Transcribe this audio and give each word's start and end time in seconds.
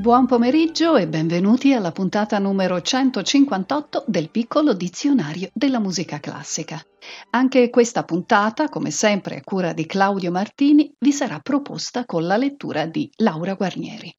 Buon 0.00 0.24
pomeriggio 0.24 0.96
e 0.96 1.06
benvenuti 1.06 1.74
alla 1.74 1.92
puntata 1.92 2.38
numero 2.38 2.80
158 2.80 4.04
del 4.06 4.30
piccolo 4.30 4.72
dizionario 4.72 5.50
della 5.52 5.78
musica 5.78 6.18
classica. 6.20 6.82
Anche 7.32 7.68
questa 7.68 8.04
puntata, 8.04 8.70
come 8.70 8.90
sempre 8.90 9.36
a 9.36 9.42
cura 9.42 9.74
di 9.74 9.84
Claudio 9.84 10.30
Martini, 10.30 10.90
vi 10.98 11.12
sarà 11.12 11.38
proposta 11.40 12.06
con 12.06 12.24
la 12.24 12.38
lettura 12.38 12.86
di 12.86 13.10
Laura 13.16 13.52
Guarnieri. 13.52 14.10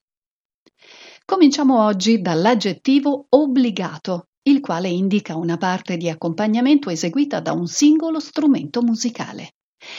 Cominciamo 1.26 1.84
oggi 1.84 2.22
dall'aggettivo 2.22 3.26
obbligato, 3.30 4.28
il 4.44 4.60
quale 4.60 4.88
indica 4.88 5.36
una 5.36 5.58
parte 5.58 5.98
di 5.98 6.10
accompagnamento 6.10 6.92
eseguita 6.92 7.40
da 7.40 7.54
un 7.54 7.66
singolo 7.66 8.20
strumento 8.20 8.84
musicale. 8.84 9.54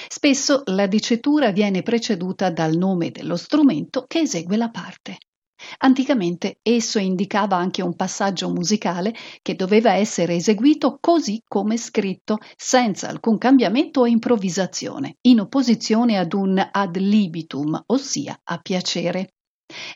Spesso 0.08 0.62
la 0.66 0.86
dicitura 0.86 1.50
viene 1.50 1.82
preceduta 1.82 2.52
dal 2.52 2.76
nome 2.76 3.10
dello 3.10 3.36
strumento 3.36 4.04
che 4.06 4.20
esegue 4.20 4.56
la 4.56 4.70
parte. 4.70 5.18
Anticamente 5.78 6.58
esso 6.62 6.98
indicava 6.98 7.56
anche 7.56 7.82
un 7.82 7.94
passaggio 7.94 8.50
musicale 8.50 9.14
che 9.42 9.54
doveva 9.54 9.94
essere 9.94 10.34
eseguito 10.34 10.98
così 11.00 11.42
come 11.46 11.76
scritto, 11.76 12.38
senza 12.56 13.08
alcun 13.08 13.38
cambiamento 13.38 14.00
o 14.00 14.06
improvvisazione, 14.06 15.16
in 15.22 15.40
opposizione 15.40 16.18
ad 16.18 16.32
un 16.32 16.68
ad 16.70 16.96
libitum, 16.96 17.82
ossia 17.86 18.38
a 18.42 18.58
piacere. 18.58 19.34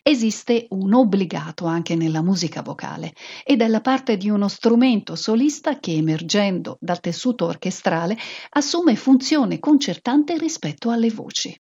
Esiste 0.03 0.67
un 0.71 0.95
obbligato 0.95 1.67
anche 1.67 1.97
nella 1.97 2.23
musica 2.23 2.63
vocale 2.63 3.13
ed 3.45 3.61
è 3.61 3.69
la 3.69 3.81
parte 3.81 4.17
di 4.17 4.31
uno 4.31 4.49
strumento 4.49 5.17
solista 5.17 5.79
che, 5.79 5.93
emergendo 5.93 6.79
dal 6.81 7.01
tessuto 7.01 7.45
orchestrale, 7.45 8.17
assume 8.51 8.97
funzione 8.97 9.59
concertante 9.59 10.39
rispetto 10.39 10.91
alle 10.91 11.11
voci. 11.11 11.55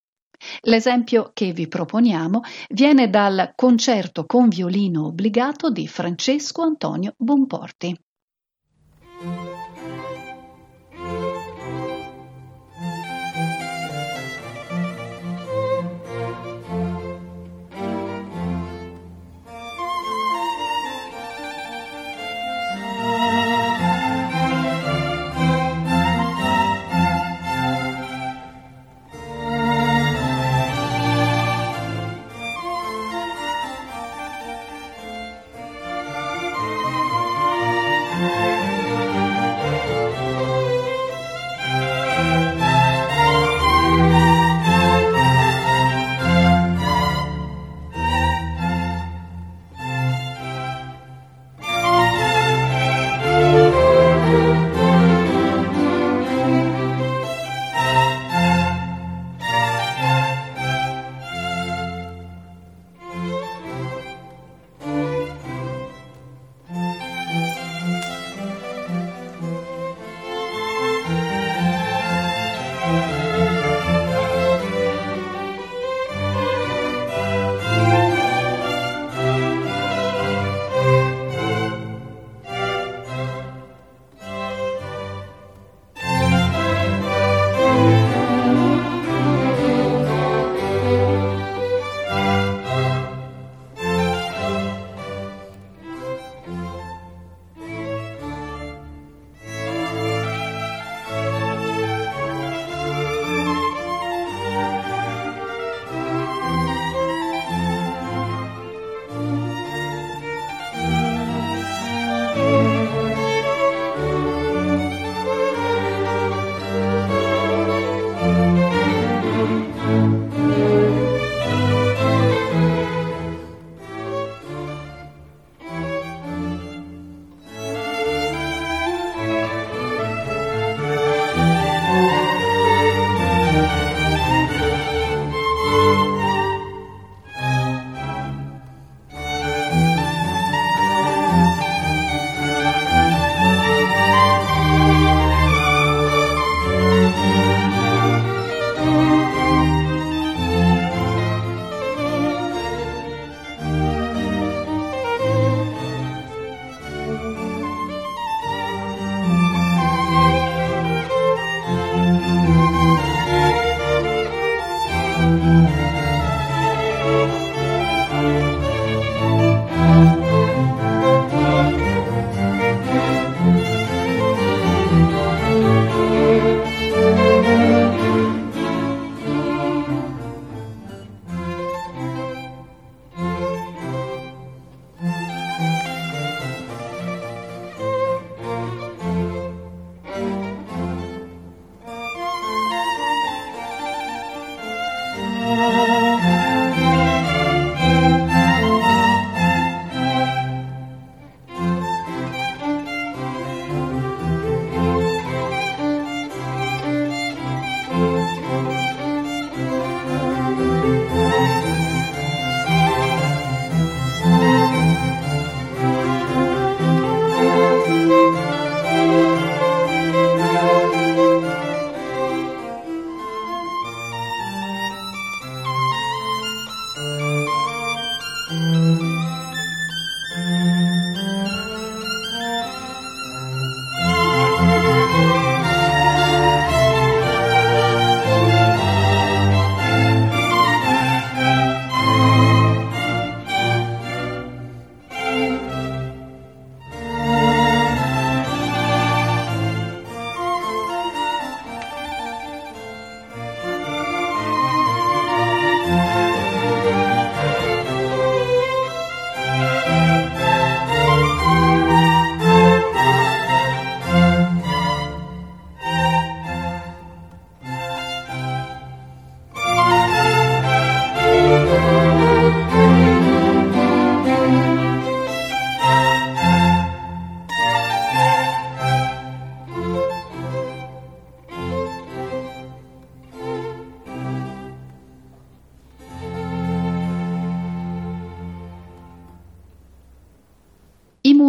L'esempio 0.62 1.30
che 1.32 1.52
vi 1.52 1.68
proponiamo 1.68 2.42
viene 2.70 3.08
dal 3.10 3.52
concerto 3.54 4.24
con 4.26 4.48
violino 4.48 5.06
obbligato 5.06 5.70
di 5.70 5.86
Francesco 5.88 6.62
Antonio 6.62 7.14
Bonporti. 7.16 7.96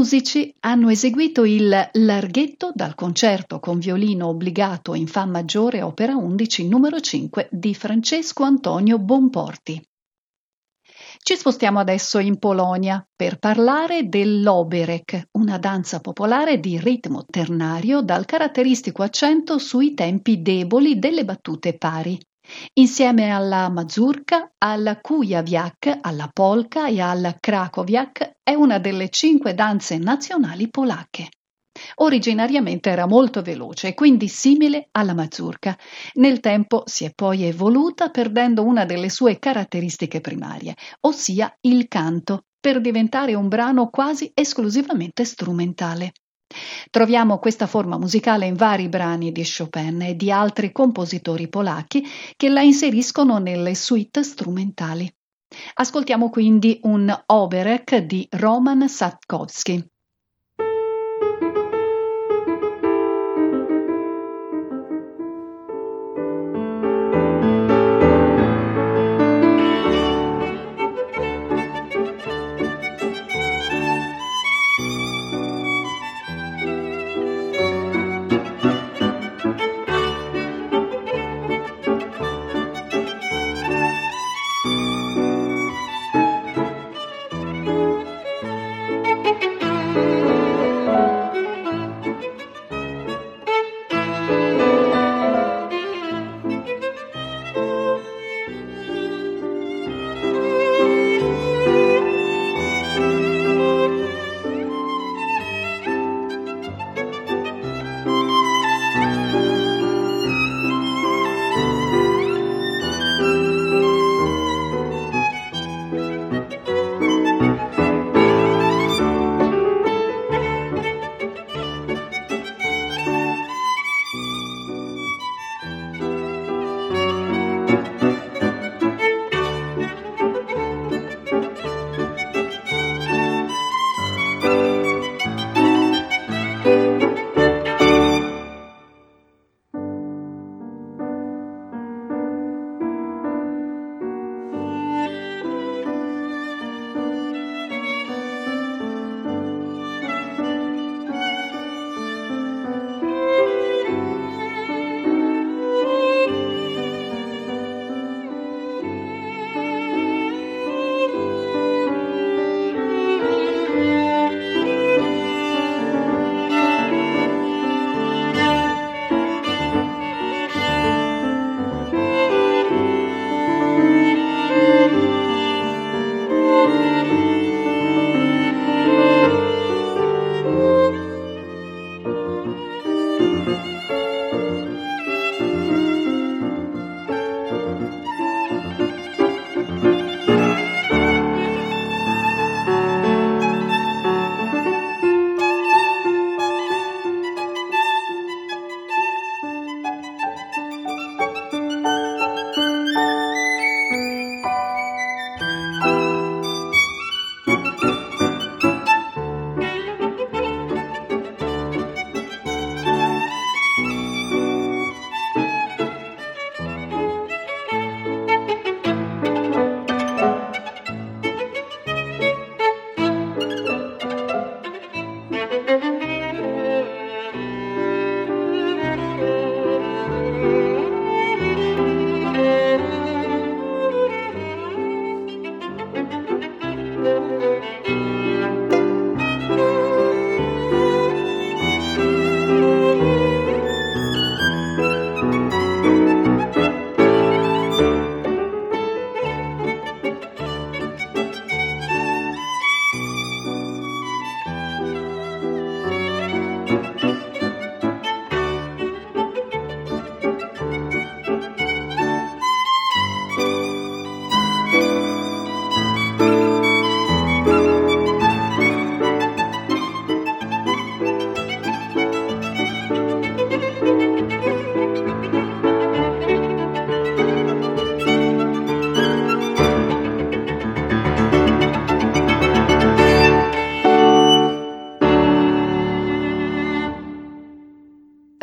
Musici 0.07 0.55
hanno 0.61 0.87
eseguito 0.87 1.43
il 1.43 1.67
Larghetto 1.91 2.71
dal 2.73 2.95
concerto 2.95 3.59
con 3.59 3.77
violino 3.77 4.27
obbligato 4.27 4.93
in 4.93 5.05
Fa 5.05 5.25
maggiore 5.25 5.81
opera 5.81 6.15
11 6.15 6.65
numero 6.69 7.01
5 7.01 7.49
di 7.51 7.75
Francesco 7.75 8.43
Antonio 8.43 8.99
Bonporti. 8.99 9.85
Ci 11.17 11.35
spostiamo 11.35 11.79
adesso 11.79 12.19
in 12.19 12.39
Polonia 12.39 13.05
per 13.13 13.37
parlare 13.37 14.07
dell'oberek, 14.07 15.27
una 15.31 15.57
danza 15.57 15.99
popolare 15.99 16.61
di 16.61 16.79
ritmo 16.79 17.25
ternario 17.25 17.99
dal 17.99 18.23
caratteristico 18.23 19.03
accento 19.03 19.57
sui 19.57 19.93
tempi 19.93 20.41
deboli 20.41 20.99
delle 20.99 21.25
battute 21.25 21.77
pari. 21.77 22.17
Insieme 22.75 23.31
alla 23.31 23.67
mazurka, 23.67 24.53
al 24.57 24.99
kujawiak, 25.01 25.97
alla 25.99 26.29
polka 26.31 26.87
e 26.87 27.01
al 27.01 27.35
krakowiak 27.41 28.35
è 28.47 28.53
una 28.53 28.79
delle 28.79 29.09
cinque 29.09 29.53
danze 29.53 29.97
nazionali 29.97 30.69
polacche. 30.69 31.27
Originariamente 31.95 32.89
era 32.89 33.05
molto 33.05 33.41
veloce 33.41 33.89
e 33.89 33.93
quindi 33.93 34.29
simile 34.29 34.87
alla 34.91 35.13
mazurka. 35.13 35.77
Nel 36.13 36.39
tempo 36.39 36.83
si 36.85 37.03
è 37.03 37.11
poi 37.13 37.43
evoluta 37.43 38.09
perdendo 38.09 38.63
una 38.63 38.85
delle 38.85 39.09
sue 39.09 39.37
caratteristiche 39.37 40.21
primarie, 40.21 40.75
ossia 41.01 41.53
il 41.63 41.89
canto, 41.89 42.45
per 42.57 42.79
diventare 42.79 43.33
un 43.33 43.49
brano 43.49 43.89
quasi 43.89 44.31
esclusivamente 44.33 45.25
strumentale. 45.25 46.13
Troviamo 46.89 47.39
questa 47.39 47.67
forma 47.67 47.97
musicale 47.97 48.45
in 48.45 48.55
vari 48.55 48.87
brani 48.87 49.33
di 49.33 49.43
Chopin 49.43 50.03
e 50.03 50.15
di 50.15 50.31
altri 50.31 50.71
compositori 50.71 51.49
polacchi 51.49 52.01
che 52.37 52.47
la 52.47 52.61
inseriscono 52.61 53.39
nelle 53.39 53.75
suite 53.75 54.23
strumentali. 54.23 55.13
Ascoltiamo 55.75 56.29
quindi 56.29 56.79
un 56.83 57.13
Oberek 57.25 57.97
di 57.97 58.27
Roman 58.31 58.87
Satkowski. 58.89 59.83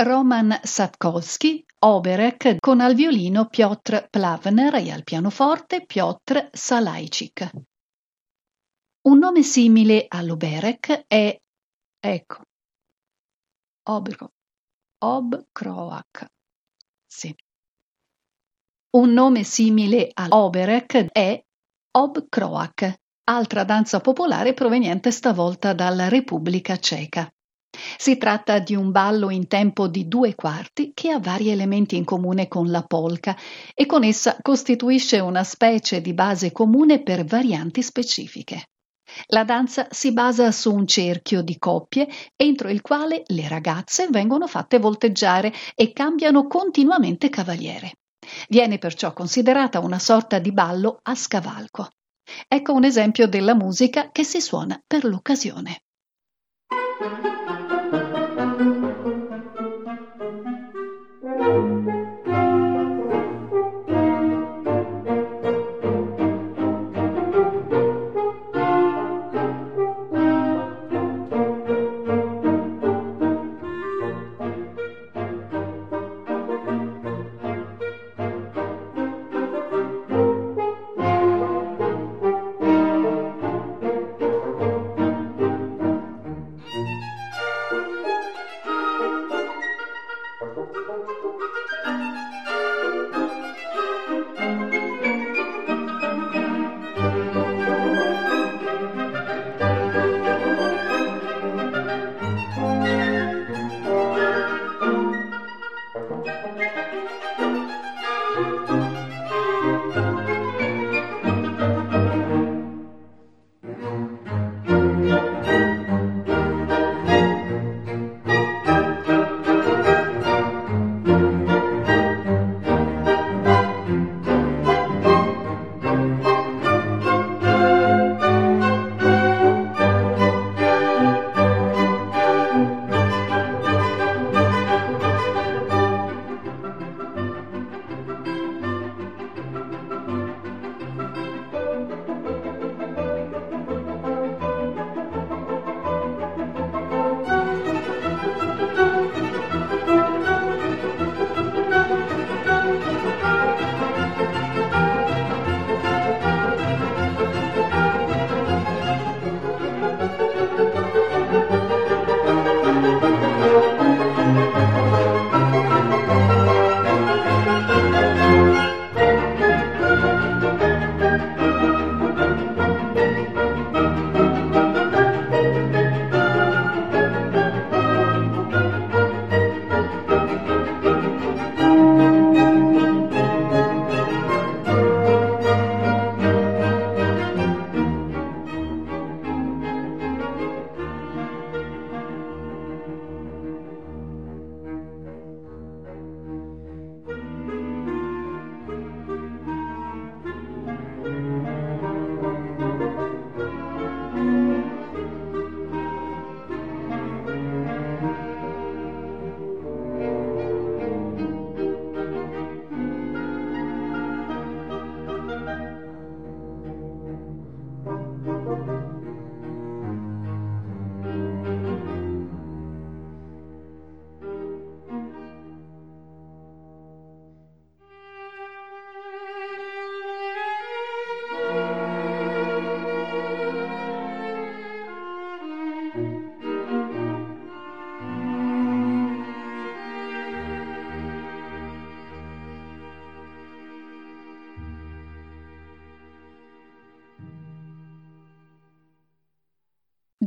Roman 0.05 0.61
Sapkowski, 0.63 1.65
Oberek 1.79 2.57
con 2.61 2.81
al 2.81 2.95
violino 2.95 3.47
Piotr 3.47 4.09
Plavner 4.11 4.75
e 4.75 4.91
al 4.91 5.03
pianoforte 5.03 5.87
Piotr 5.87 6.51
Salajczyk. 6.53 7.51
Un 9.07 9.19
nome 9.19 9.43
simile 9.43 10.05
all'Oberek 10.07 11.05
è 11.07 11.41
ecco. 12.01 12.43
Obro, 13.89 14.33
Ob-Croac. 14.99 16.27
Sì. 17.07 17.35
Un 18.97 19.11
nome 19.11 19.43
simile 19.43 20.11
all'Oberek 20.13 21.13
è 21.13 21.43
Ob-Croac, 21.93 22.95
altra 23.31 23.65
danza 23.65 24.01
popolare 24.01 24.53
proveniente 24.53 25.11
stavolta 25.11 25.73
dalla 25.73 26.09
Repubblica 26.09 26.77
Ceca. 26.77 27.34
Si 27.97 28.17
tratta 28.17 28.59
di 28.59 28.75
un 28.75 28.91
ballo 28.91 29.31
in 29.31 29.47
tempo 29.47 29.89
di 29.89 30.09
due 30.09 30.35
quarti 30.35 30.93
che 30.95 31.11
ha 31.11 31.19
vari 31.19 31.51
elementi 31.51 31.97
in 31.97 32.05
comune 32.05 32.49
con 32.49 32.71
la 32.71 32.83
polka 32.83 33.37
e 33.75 33.87
con 33.87 34.05
essa 34.05 34.37
costituisce 34.41 35.19
una 35.19 35.45
specie 35.45 36.01
di 36.01 36.15
base 36.15 36.53
comune 36.53 37.03
per 37.03 37.25
varianti 37.25 37.83
specifiche. 37.83 38.69
La 39.27 39.45
danza 39.45 39.87
si 39.91 40.13
basa 40.13 40.51
su 40.51 40.75
un 40.75 40.87
cerchio 40.87 41.43
di 41.43 41.59
coppie 41.59 42.09
entro 42.37 42.69
il 42.69 42.81
quale 42.81 43.23
le 43.27 43.49
ragazze 43.49 44.09
vengono 44.11 44.47
fatte 44.47 44.79
volteggiare 44.79 45.53
e 45.75 45.93
cambiano 45.93 46.47
continuamente 46.47 47.29
cavaliere. 47.29 47.93
Viene 48.49 48.79
perciò 48.79 49.13
considerata 49.13 49.81
una 49.81 49.99
sorta 49.99 50.39
di 50.39 50.53
ballo 50.53 50.99
a 51.03 51.15
scavalco. 51.15 51.89
Ecco 52.49 52.73
un 52.73 52.85
esempio 52.85 53.29
della 53.29 53.55
musica 53.55 54.11
che 54.11 54.25
si 54.25 54.41
suona 54.41 54.81
per 54.87 55.05
l'occasione. 55.05 55.83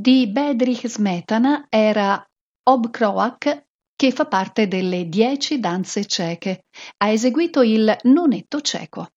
Di 0.08 0.26
Bedrich 0.26 0.88
Smetana 0.88 1.66
era 1.68 2.26
Obkroak 2.70 3.66
che 3.94 4.12
fa 4.14 4.26
parte 4.26 4.70
delle 4.70 5.10
Dieci 5.10 5.60
danze 5.60 6.06
ceche. 6.06 6.64
Ha 7.04 7.10
eseguito 7.10 7.62
il 7.62 7.94
nonetto 8.04 8.62
ceco. 8.62 9.10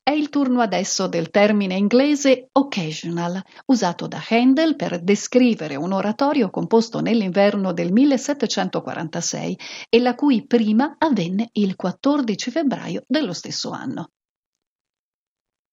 È 0.00 0.12
il 0.12 0.28
turno 0.28 0.60
adesso 0.60 1.08
del 1.08 1.30
termine 1.30 1.74
inglese 1.74 2.50
occasional, 2.52 3.42
usato 3.66 4.06
da 4.06 4.22
Handel 4.28 4.76
per 4.76 5.02
descrivere 5.02 5.74
un 5.74 5.90
oratorio 5.90 6.48
composto 6.48 7.00
nell'inverno 7.00 7.72
del 7.72 7.90
1746 7.90 9.58
e 9.88 9.98
la 9.98 10.14
cui 10.14 10.46
prima 10.46 10.94
avvenne 10.98 11.48
il 11.54 11.74
14 11.74 12.52
febbraio 12.52 13.02
dello 13.08 13.32
stesso 13.32 13.70
anno. 13.70 14.10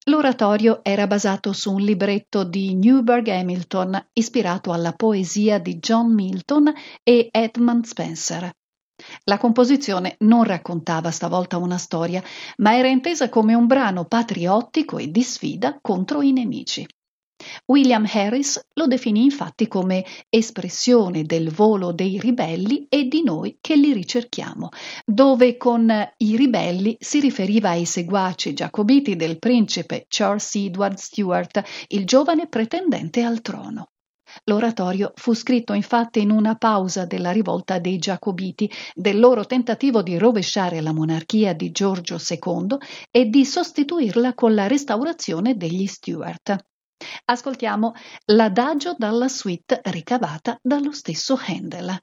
L'oratorio 0.08 0.84
era 0.84 1.08
basato 1.08 1.52
su 1.52 1.72
un 1.72 1.80
libretto 1.80 2.44
di 2.44 2.76
Newburgh 2.76 3.26
Hamilton, 3.26 4.10
ispirato 4.12 4.70
alla 4.70 4.92
poesia 4.92 5.58
di 5.58 5.78
John 5.78 6.14
Milton 6.14 6.72
e 7.02 7.26
Edmund 7.32 7.84
Spenser. 7.86 8.48
La 9.24 9.36
composizione 9.36 10.14
non 10.20 10.44
raccontava 10.44 11.10
stavolta 11.10 11.58
una 11.58 11.76
storia, 11.76 12.22
ma 12.58 12.76
era 12.76 12.86
intesa 12.86 13.28
come 13.28 13.54
un 13.54 13.66
brano 13.66 14.04
patriottico 14.04 14.98
e 14.98 15.10
di 15.10 15.22
sfida 15.22 15.76
contro 15.80 16.22
i 16.22 16.30
nemici. 16.30 16.86
William 17.66 18.06
Harris 18.10 18.60
lo 18.74 18.86
definì 18.86 19.24
infatti 19.24 19.66
come 19.66 20.04
espressione 20.28 21.24
del 21.24 21.50
volo 21.50 21.92
dei 21.92 22.18
ribelli 22.20 22.86
e 22.88 23.08
di 23.08 23.22
noi 23.22 23.58
che 23.60 23.74
li 23.76 23.92
ricerchiamo, 23.92 24.68
dove 25.04 25.56
con 25.56 25.90
i 26.18 26.36
ribelli 26.36 26.96
si 26.98 27.20
riferiva 27.20 27.70
ai 27.70 27.84
seguaci 27.84 28.54
giacobiti 28.54 29.16
del 29.16 29.38
principe 29.38 30.06
Charles 30.08 30.54
Edward 30.54 30.96
Stuart, 30.96 31.62
il 31.88 32.06
giovane 32.06 32.46
pretendente 32.48 33.22
al 33.22 33.40
trono. 33.40 33.90
L'oratorio 34.44 35.12
fu 35.14 35.34
scritto 35.34 35.72
infatti 35.72 36.20
in 36.20 36.30
una 36.30 36.56
pausa 36.56 37.04
della 37.04 37.30
rivolta 37.30 37.78
dei 37.78 37.98
Giacobiti, 37.98 38.70
del 38.94 39.18
loro 39.18 39.46
tentativo 39.46 40.02
di 40.02 40.18
rovesciare 40.18 40.80
la 40.80 40.92
monarchia 40.92 41.52
di 41.54 41.70
Giorgio 41.70 42.16
II 42.16 42.76
e 43.10 43.26
di 43.26 43.44
sostituirla 43.44 44.34
con 44.34 44.54
la 44.54 44.66
restaurazione 44.66 45.56
degli 45.56 45.86
Stuart. 45.86 46.56
Ascoltiamo 47.24 47.92
l'adagio 48.26 48.94
dalla 48.96 49.28
suite 49.28 49.80
ricavata 49.84 50.58
dallo 50.62 50.92
stesso 50.92 51.38
Handel. 51.46 51.98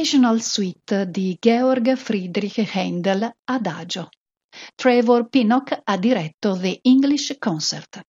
Occasional 0.00 0.40
Suite 0.40 1.10
di 1.10 1.36
Georg 1.38 1.94
Friedrich 1.94 2.66
Handel 2.74 3.30
Adagio. 3.44 4.08
Trevor 4.74 5.28
Pinnock 5.28 5.78
ha 5.84 5.98
diretto 5.98 6.56
The 6.58 6.78
English 6.80 7.36
Concert. 7.38 8.00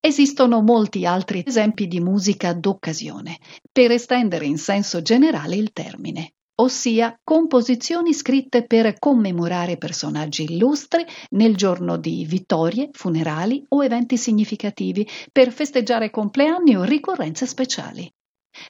Esistono 0.00 0.62
molti 0.62 1.04
altri 1.04 1.42
esempi 1.46 1.86
di 1.86 2.00
musica 2.00 2.54
d'occasione, 2.54 3.36
per 3.70 3.90
estendere 3.90 4.46
in 4.46 4.56
senso 4.56 5.02
generale 5.02 5.56
il 5.56 5.70
termine, 5.72 6.32
ossia 6.62 7.14
composizioni 7.22 8.14
scritte 8.14 8.66
per 8.66 8.98
commemorare 8.98 9.76
personaggi 9.76 10.44
illustri 10.44 11.04
nel 11.32 11.56
giorno 11.56 11.98
di 11.98 12.24
vittorie, 12.24 12.88
funerali 12.90 13.62
o 13.68 13.84
eventi 13.84 14.16
significativi, 14.16 15.06
per 15.30 15.52
festeggiare 15.52 16.08
compleanni 16.08 16.74
o 16.74 16.84
ricorrenze 16.84 17.44
speciali. 17.44 18.10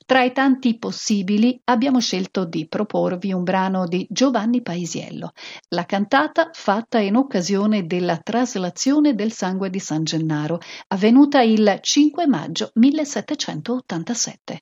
Tra 0.06 0.22
i 0.22 0.32
tanti 0.32 0.78
possibili 0.78 1.60
abbiamo 1.64 2.00
scelto 2.00 2.44
di 2.44 2.66
proporvi 2.68 3.32
un 3.32 3.42
brano 3.42 3.86
di 3.86 4.06
Giovanni 4.10 4.62
Paisiello, 4.62 5.32
la 5.68 5.84
cantata 5.84 6.50
fatta 6.52 6.98
in 6.98 7.16
occasione 7.16 7.86
della 7.86 8.18
traslazione 8.18 9.14
del 9.14 9.32
sangue 9.32 9.70
di 9.70 9.78
San 9.78 10.04
Gennaro, 10.04 10.58
avvenuta 10.88 11.42
il 11.42 11.78
5 11.80 12.26
maggio 12.26 12.70
1787. 12.74 14.60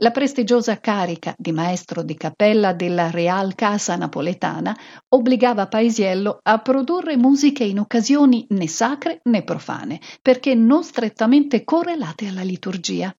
La 0.00 0.10
prestigiosa 0.10 0.80
carica 0.80 1.34
di 1.36 1.52
maestro 1.52 2.02
di 2.02 2.14
cappella 2.14 2.72
della 2.72 3.10
Real 3.10 3.54
Casa 3.54 3.94
Napoletana 3.96 4.74
obbligava 5.08 5.68
Paisiello 5.68 6.38
a 6.42 6.58
produrre 6.60 7.16
musiche 7.16 7.64
in 7.64 7.80
occasioni 7.80 8.46
né 8.50 8.68
sacre 8.68 9.20
né 9.24 9.44
profane, 9.44 10.00
perché 10.22 10.54
non 10.54 10.82
strettamente 10.82 11.62
correlate 11.64 12.26
alla 12.26 12.42
liturgia. 12.42 13.14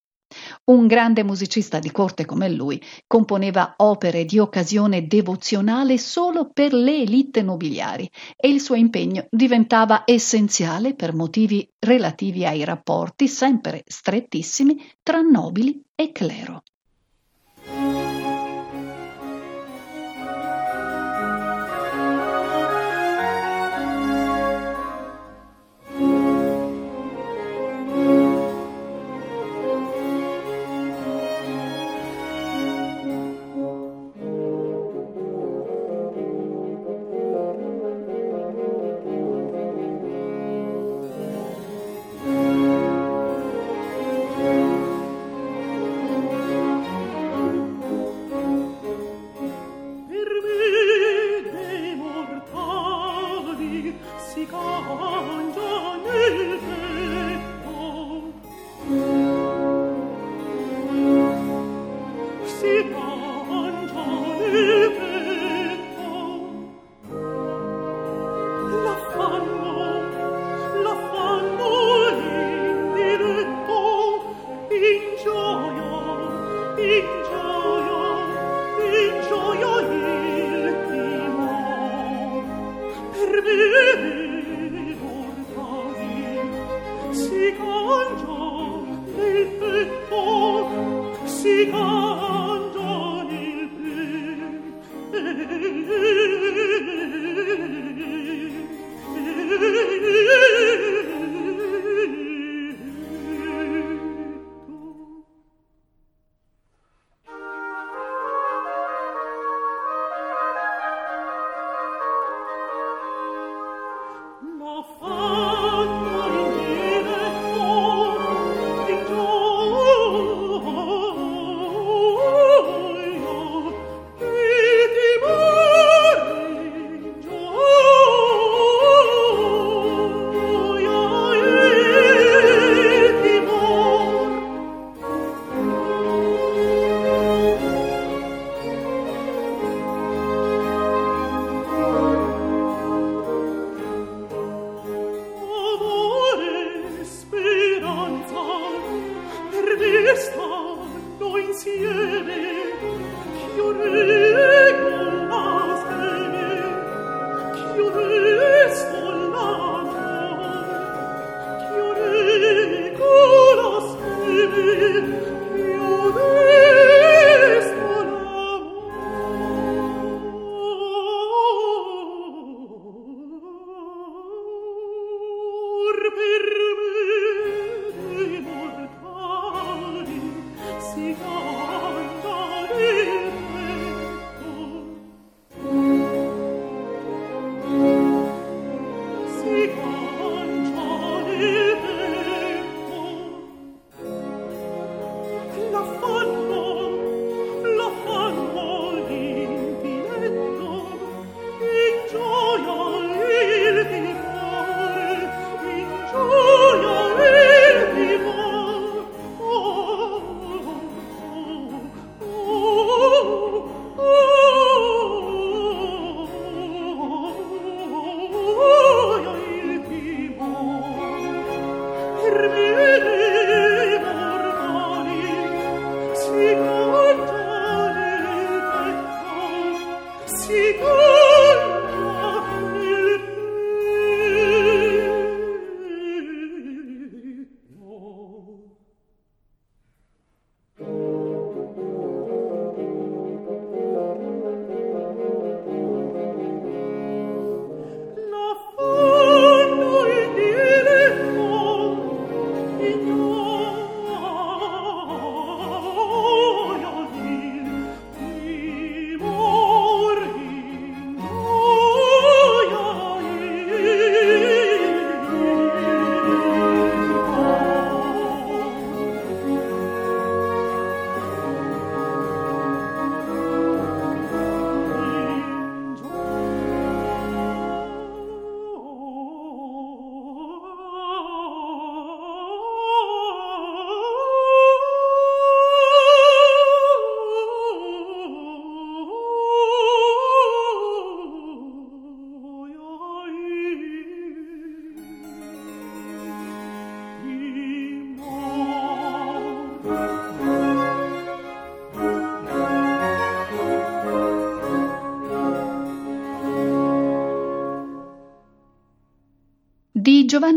Un 0.65 0.87
grande 0.87 1.23
musicista 1.23 1.79
di 1.79 1.91
corte 1.91 2.25
come 2.25 2.49
lui 2.49 2.81
componeva 3.07 3.75
opere 3.77 4.25
di 4.25 4.39
occasione 4.39 5.07
devozionale 5.07 5.97
solo 5.97 6.49
per 6.51 6.73
le 6.73 7.01
elite 7.01 7.41
nobiliari 7.41 8.09
e 8.35 8.49
il 8.49 8.59
suo 8.59 8.75
impegno 8.75 9.25
diventava 9.29 10.03
essenziale 10.05 10.95
per 10.95 11.13
motivi 11.13 11.69
relativi 11.79 12.45
ai 12.45 12.63
rapporti 12.63 13.27
sempre 13.27 13.83
strettissimi 13.85 14.91
tra 15.01 15.21
nobili 15.21 15.81
e 15.95 16.11
clero. 16.11 16.63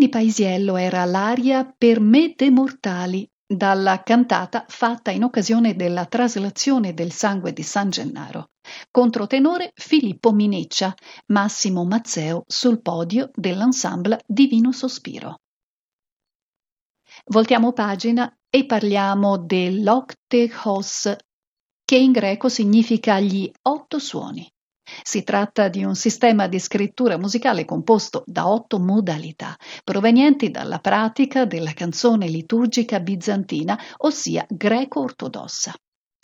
Giovanni 0.00 0.08
Paisiello 0.08 0.76
era 0.78 1.04
l'aria 1.04 1.74
Per 1.76 2.00
me 2.00 2.32
de 2.34 2.50
mortali, 2.50 3.28
dalla 3.46 4.02
cantata 4.02 4.64
fatta 4.66 5.10
in 5.10 5.24
occasione 5.24 5.76
della 5.76 6.06
traslazione 6.06 6.94
del 6.94 7.12
sangue 7.12 7.52
di 7.52 7.62
San 7.62 7.90
Gennaro. 7.90 8.48
Controtenore 8.90 9.72
Filippo 9.74 10.32
Miniccia, 10.32 10.94
Massimo 11.26 11.84
Mazzeo 11.84 12.44
sul 12.46 12.80
podio 12.80 13.30
dell'ensemble 13.34 14.22
Divino 14.26 14.72
Sospiro. 14.72 15.40
Voltiamo 17.26 17.74
pagina 17.74 18.34
e 18.48 18.64
parliamo 18.64 19.36
dell'Octe 19.36 20.50
Hos, 20.64 21.14
che 21.84 21.96
in 21.96 22.12
greco 22.12 22.48
significa 22.48 23.20
gli 23.20 23.50
otto 23.68 23.98
suoni. 23.98 24.50
Si 25.02 25.22
tratta 25.22 25.68
di 25.68 25.84
un 25.84 25.94
sistema 25.94 26.46
di 26.46 26.58
scrittura 26.58 27.18
musicale 27.18 27.64
composto 27.64 28.22
da 28.26 28.48
otto 28.48 28.78
modalità, 28.78 29.56
provenienti 29.84 30.50
dalla 30.50 30.78
pratica 30.78 31.44
della 31.44 31.72
canzone 31.72 32.28
liturgica 32.28 33.00
bizantina, 33.00 33.78
ossia 33.98 34.46
greco-ortodossa. 34.48 35.74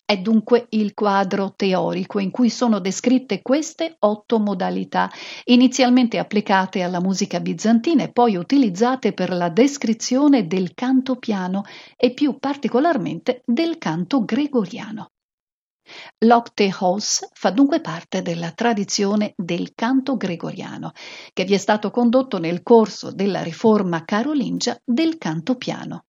È 0.08 0.16
dunque 0.18 0.66
il 0.70 0.94
quadro 0.94 1.54
teorico 1.56 2.20
in 2.20 2.30
cui 2.30 2.48
sono 2.48 2.78
descritte 2.78 3.42
queste 3.42 3.96
otto 3.98 4.38
modalità, 4.38 5.10
inizialmente 5.46 6.18
applicate 6.18 6.82
alla 6.82 7.00
musica 7.00 7.40
bizantina 7.40 8.04
e 8.04 8.12
poi 8.12 8.36
utilizzate 8.36 9.12
per 9.14 9.30
la 9.30 9.48
descrizione 9.48 10.46
del 10.46 10.74
canto 10.74 11.16
piano 11.16 11.64
e 11.96 12.12
più 12.14 12.38
particolarmente 12.38 13.42
del 13.44 13.78
canto 13.78 14.24
gregoriano. 14.24 15.10
L'Octe 16.24 16.70
House 16.80 17.28
fa 17.32 17.50
dunque 17.50 17.80
parte 17.80 18.22
della 18.22 18.52
tradizione 18.52 19.32
del 19.36 19.72
canto 19.74 20.16
gregoriano, 20.16 20.92
che 21.32 21.44
vi 21.44 21.54
è 21.54 21.58
stato 21.58 21.90
condotto 21.90 22.38
nel 22.38 22.62
corso 22.62 23.12
della 23.12 23.42
riforma 23.42 24.04
carolingia 24.04 24.78
del 24.84 25.18
canto 25.18 25.56
piano. 25.56 26.04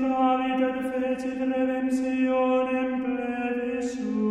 David 0.00 0.60
et 0.62 0.82
fecit 0.90 1.38
redemptionem 1.40 3.02
plebiscum. 3.02 4.21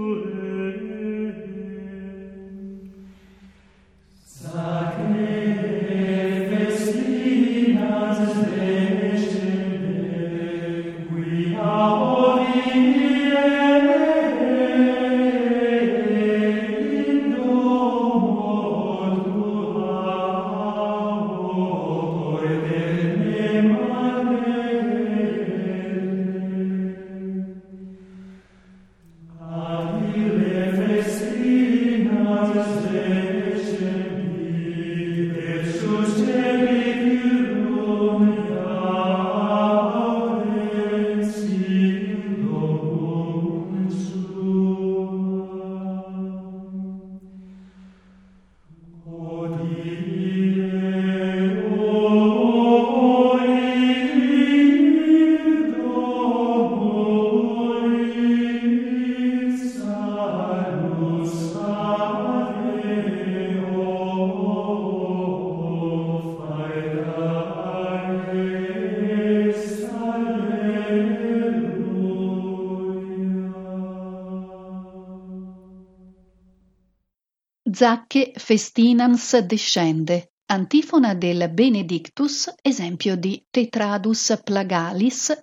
Zacche 77.82 78.32
festinans 78.36 79.40
descende, 79.40 80.34
antifona 80.52 81.16
del 81.16 81.50
Benedictus, 81.52 82.54
esempio 82.62 83.18
di 83.18 83.44
Tetradus 83.50 84.40
plagalis, 84.44 85.34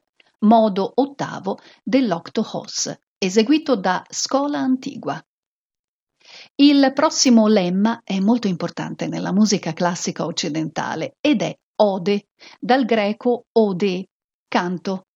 modo 0.47 0.93
ottavo 0.95 1.59
dell'Octo 1.83 2.49
Hos, 2.53 2.97
eseguito 3.19 3.75
da 3.75 4.07
Scola 4.09 4.61
Antigua. 4.61 5.21
Il 6.55 6.93
prossimo 6.95 7.49
lemma 7.49 8.03
è 8.05 8.21
molto 8.21 8.47
importante 8.47 9.09
nella 9.09 9.33
musica 9.33 9.73
classica 9.73 10.25
occidentale 10.25 11.17
ed 11.21 11.43
è 11.43 11.53
ode, 11.83 12.29
dal 12.61 12.85
greco 12.85 13.47
ode, 13.51 14.11
canto, 14.47 15.08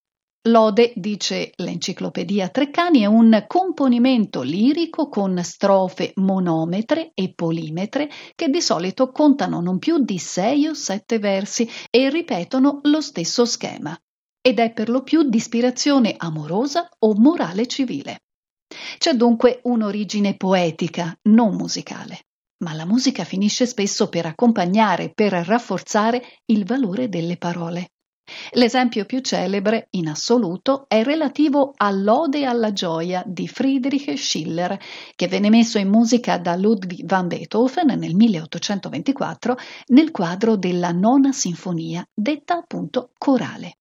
Lode, 0.47 0.93
dice 0.97 1.53
l'Enciclopedia 1.55 2.49
Treccani, 2.49 3.03
è 3.03 3.07
un 3.07 3.45
componimento 3.47 4.43
lirico 4.43 5.09
con 5.09 5.41
strofe 5.45 6.11
monometre 6.17 7.13
e 7.15 7.33
polimetre 7.33 8.11
che 8.35 8.49
di 8.49 8.61
solito 8.61 9.13
contano 9.13 9.61
non 9.61 9.79
più 9.79 9.99
di 9.99 10.19
sei 10.19 10.67
o 10.67 10.75
sette 10.75 11.21
versi 11.21 11.71
e 11.89 12.11
ripetono 12.11 12.81
lo 12.83 13.01
stesso 13.01 13.45
schema. 13.45 13.97
Ed 14.41 14.59
è 14.59 14.73
per 14.73 14.89
lo 14.89 15.05
più 15.05 15.23
di 15.23 15.37
ispirazione 15.37 16.17
amorosa 16.19 16.89
o 16.99 17.15
morale 17.15 17.69
civile. 17.69 18.23
C'è 18.99 19.15
dunque 19.15 19.61
un'origine 19.63 20.37
poetica, 20.37 21.17
non 21.29 21.55
musicale. 21.55 22.25
Ma 22.65 22.73
la 22.73 22.85
musica 22.85 23.23
finisce 23.23 23.65
spesso 23.65 24.09
per 24.09 24.27
accompagnare, 24.27 25.13
per 25.15 25.35
rafforzare 25.35 26.41
il 26.47 26.65
valore 26.65 27.09
delle 27.09 27.37
parole. 27.37 27.92
L'esempio 28.53 29.05
più 29.05 29.21
celebre 29.21 29.89
in 29.91 30.09
assoluto 30.09 30.85
è 30.89 31.03
relativo 31.03 31.73
all'Ode 31.77 32.45
alla 32.45 32.73
gioia 32.73 33.23
di 33.27 33.49
Friedrich 33.49 34.17
Schiller, 34.19 34.79
che 35.15 35.29
venne 35.29 35.51
messo 35.51 35.79
in 35.79 35.89
musica 35.89 36.39
da 36.39 36.57
Ludwig 36.57 37.05
van 37.07 37.29
Beethoven 37.29 37.99
nel 37.99 38.15
1824 38.15 39.57
nel 39.89 40.11
quadro 40.11 40.57
della 40.57 40.93
nona 40.93 41.33
sinfonia, 41.33 42.07
detta 42.13 42.57
appunto 42.57 43.11
corale. 43.19 43.77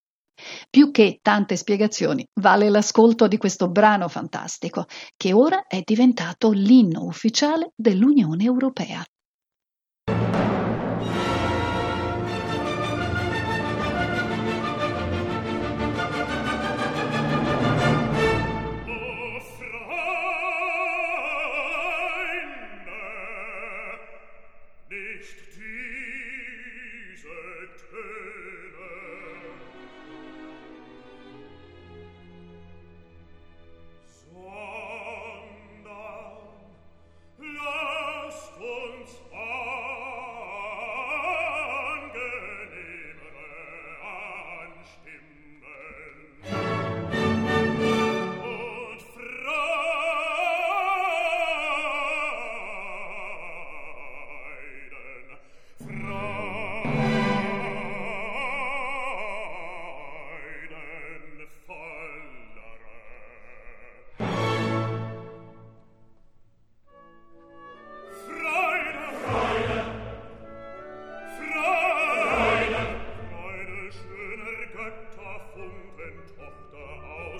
Più 0.69 0.91
che 0.91 1.19
tante 1.21 1.55
spiegazioni, 1.55 2.27
vale 2.39 2.69
l'ascolto 2.69 3.27
di 3.27 3.37
questo 3.37 3.69
brano 3.69 4.07
fantastico, 4.07 4.85
che 5.15 5.33
ora 5.33 5.65
è 5.67 5.81
diventato 5.83 6.51
l'inno 6.51 7.03
ufficiale 7.03 7.71
dell'Unione 7.75 8.43
Europea. 8.43 9.03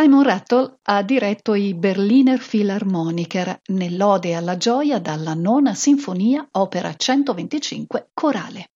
Simon 0.00 0.22
Rattle 0.22 0.78
ha 0.84 1.02
diretto 1.02 1.52
i 1.52 1.74
Berliner 1.74 2.42
Philharmoniker 2.42 3.60
nell'Ode 3.72 4.32
alla 4.32 4.56
gioia 4.56 4.98
dalla 4.98 5.34
nona 5.34 5.74
sinfonia, 5.74 6.48
opera 6.52 6.94
125, 6.94 8.08
corale. 8.14 8.70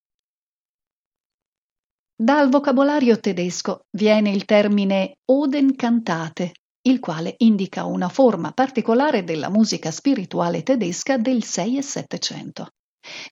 Dal 2.15 2.51
vocabolario 2.51 3.19
tedesco 3.19 3.87
viene 3.93 4.33
il 4.33 4.45
termine 4.45 5.15
Oden 5.31 5.75
cantate, 5.77 6.53
il 6.83 7.01
quale 7.01 7.37
indica 7.39 7.87
una 7.87 8.11
forma 8.11 8.53
particolare 8.53 9.25
della 9.25 9.49
musica 9.49 9.91
spirituale 9.91 10.63
tedesca 10.63 11.17
del 11.17 11.43
6 11.43 11.79
e 11.79 11.83
700. 11.83 12.69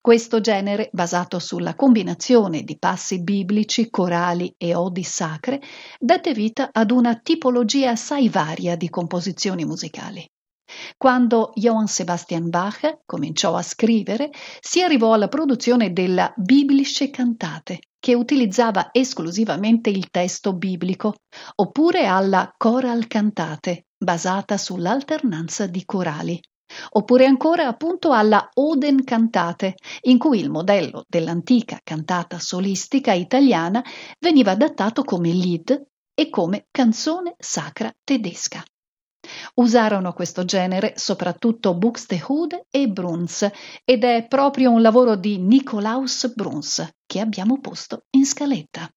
Questo 0.01 0.41
genere, 0.41 0.91
basato 0.93 1.39
sulla 1.39 1.75
combinazione 1.75 2.63
di 2.63 2.79
passi 2.79 3.23
biblici, 3.23 3.91
corali 3.91 4.55
e 4.59 4.75
odi 4.75 5.03
sacre, 5.03 5.61
dette 5.99 6.33
vita 6.35 6.71
ad 6.73 6.91
una 6.91 7.17
tipologia 7.17 7.91
assai 7.91 8.29
varia 8.29 8.77
di 8.77 8.89
composizioni 8.91 9.65
musicali. 9.65 10.29
Quando 10.97 11.53
Johann 11.55 11.85
Sebastian 11.85 12.49
Bach 12.49 13.01
cominciò 13.05 13.55
a 13.55 13.63
scrivere, 13.63 14.31
si 14.61 14.83
arrivò 14.83 15.13
alla 15.13 15.29
produzione 15.29 15.93
della 15.93 16.33
Biblische 16.37 17.11
Cantate, 17.11 17.81
che 17.99 18.15
utilizzava 18.15 18.89
esclusivamente 18.93 19.91
il 19.91 20.11
testo 20.11 20.55
biblico, 20.55 21.17
oppure 21.57 22.07
alla 22.07 22.53
Choral 22.57 23.07
Cantate, 23.07 23.87
basata 23.97 24.57
sull'alternanza 24.57 25.67
di 25.67 25.85
corali 25.85 26.41
oppure 26.91 27.27
ancora 27.27 27.67
appunto 27.67 28.13
alla 28.13 28.49
Oden 28.55 29.05
cantate, 29.05 29.77
in 30.03 30.19
cui 30.19 30.41
il 30.41 30.51
modello 30.51 31.05
dell'antica 31.09 31.81
cantata 31.83 32.39
solistica 32.39 33.13
italiana 33.13 33.85
veniva 34.19 34.53
adattato 34.53 35.03
come 35.03 35.31
Lied 35.31 35.87
e 36.15 36.29
come 36.29 36.67
canzone 36.71 37.35
sacra 37.39 37.93
tedesca. 38.05 38.63
Usarono 39.55 40.13
questo 40.13 40.45
genere 40.45 40.95
soprattutto 40.97 41.75
Buxtehude 41.75 42.67
e 42.71 42.89
Bruns 42.89 43.49
ed 43.85 44.05
è 44.05 44.27
proprio 44.27 44.71
un 44.71 44.83
lavoro 44.83 45.15
di 45.15 45.39
Nikolaus 45.39 46.33
Bruns 46.35 46.89
che 47.07 47.21
abbiamo 47.21 47.61
posto 47.61 48.05
in 48.11 48.27
scaletta. 48.27 48.91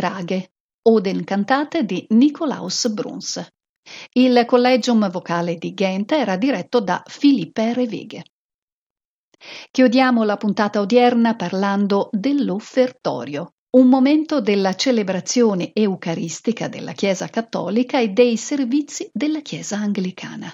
Frage, 0.00 0.52
Oden 0.88 1.24
cantate 1.24 1.84
di 1.84 2.06
Nikolaus 2.08 2.88
Bruns. 2.88 3.46
Il 4.12 4.44
collegium 4.46 5.10
vocale 5.10 5.56
di 5.56 5.74
Ghent 5.74 6.12
era 6.12 6.38
diretto 6.38 6.80
da 6.80 7.02
Philippe 7.04 7.74
Reveghe. 7.74 8.22
Chiudiamo 9.70 10.22
la 10.24 10.38
puntata 10.38 10.80
odierna 10.80 11.36
parlando 11.36 12.08
dell'offertorio, 12.12 13.52
un 13.76 13.88
momento 13.88 14.40
della 14.40 14.74
celebrazione 14.74 15.70
eucaristica 15.74 16.68
della 16.68 16.92
Chiesa 16.92 17.28
cattolica 17.28 18.00
e 18.00 18.08
dei 18.08 18.38
servizi 18.38 19.06
della 19.12 19.40
Chiesa 19.40 19.76
anglicana. 19.76 20.50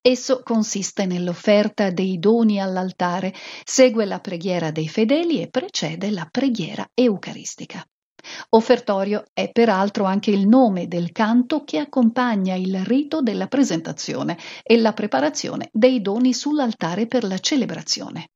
Esso 0.00 0.42
consiste 0.44 1.04
nell'offerta 1.04 1.90
dei 1.90 2.20
doni 2.20 2.60
all'altare, 2.60 3.34
segue 3.64 4.04
la 4.04 4.20
preghiera 4.20 4.70
dei 4.70 4.88
fedeli 4.88 5.42
e 5.42 5.48
precede 5.48 6.12
la 6.12 6.28
preghiera 6.30 6.88
eucaristica. 6.94 7.84
Offertorio 8.50 9.24
è 9.32 9.50
peraltro 9.50 10.04
anche 10.04 10.30
il 10.30 10.46
nome 10.46 10.88
del 10.88 11.12
canto 11.12 11.64
che 11.64 11.78
accompagna 11.78 12.54
il 12.54 12.84
rito 12.84 13.20
della 13.20 13.46
presentazione 13.46 14.38
e 14.62 14.78
la 14.78 14.92
preparazione 14.92 15.68
dei 15.72 16.00
doni 16.00 16.32
sull'altare 16.32 17.06
per 17.06 17.24
la 17.24 17.38
celebrazione. 17.38 18.30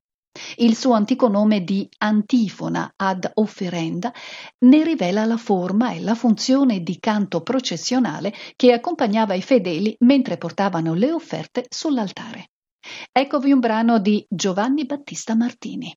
Il 0.56 0.76
suo 0.76 0.94
antico 0.94 1.28
nome 1.28 1.62
di 1.62 1.86
antifona 1.98 2.94
ad 2.96 3.30
offerenda 3.34 4.12
ne 4.60 4.82
rivela 4.82 5.26
la 5.26 5.36
forma 5.36 5.92
e 5.92 6.00
la 6.00 6.14
funzione 6.14 6.80
di 6.80 6.98
canto 6.98 7.42
processionale 7.42 8.32
che 8.56 8.72
accompagnava 8.72 9.34
i 9.34 9.42
fedeli 9.42 9.94
mentre 10.00 10.38
portavano 10.38 10.94
le 10.94 11.12
offerte 11.12 11.66
sull'altare. 11.68 12.50
Eccovi 13.12 13.52
un 13.52 13.60
brano 13.60 13.98
di 13.98 14.24
Giovanni 14.28 14.86
Battista 14.86 15.34
Martini. 15.34 15.92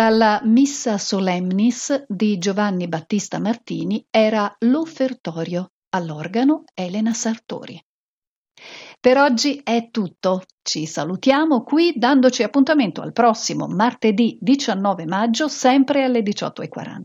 Dalla 0.00 0.40
Missa 0.44 0.96
Solemnis 0.96 2.06
di 2.08 2.38
Giovanni 2.38 2.88
Battista 2.88 3.38
Martini 3.38 4.02
era 4.08 4.50
l'offertorio 4.60 5.72
all'organo 5.90 6.64
Elena 6.72 7.12
Sartori. 7.12 7.78
Per 8.98 9.18
oggi 9.18 9.60
è 9.62 9.90
tutto. 9.90 10.44
Ci 10.62 10.86
salutiamo 10.86 11.62
qui 11.64 11.92
dandoci 11.96 12.42
appuntamento 12.42 13.02
al 13.02 13.12
prossimo 13.12 13.66
martedì 13.66 14.38
19 14.40 15.04
maggio, 15.04 15.48
sempre 15.48 16.04
alle 16.04 16.22
18.40. 16.22 17.02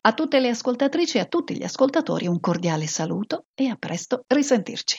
A 0.00 0.12
tutte 0.12 0.40
le 0.40 0.48
ascoltatrici 0.48 1.18
e 1.18 1.20
a 1.20 1.26
tutti 1.26 1.56
gli 1.56 1.62
ascoltatori 1.62 2.26
un 2.26 2.40
cordiale 2.40 2.88
saluto 2.88 3.44
e 3.54 3.68
a 3.68 3.76
presto 3.76 4.24
risentirci. 4.26 4.98